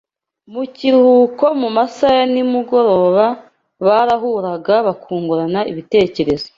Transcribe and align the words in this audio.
Mu 0.53 0.63
kiruhuko 0.75 1.45
mu 1.61 1.69
masaha 1.77 2.15
ya 2.19 2.25
nimugoroba 2.33 3.25
barahuraga 3.87 4.73
bakungurana 4.87 5.59
ibitekerezo 5.71 6.47